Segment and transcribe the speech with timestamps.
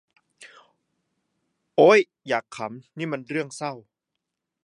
[1.75, 3.73] โอ้ย อยากขำ แต่นี่มันเรื่องเศร้า